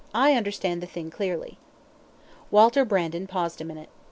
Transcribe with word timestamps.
I 0.15 0.33
understand 0.33 0.81
the 0.81 0.87
thing 0.87 1.11
clearly." 1.11 1.59
Walter 2.49 2.83
Brandon 2.85 3.27
paused 3.27 3.61
a 3.61 3.63
minute. 3.63 3.89